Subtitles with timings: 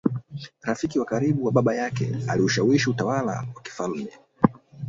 [0.63, 4.07] rafiki wa karibu wa Baba yake Aliushawishi utawala wa kifalme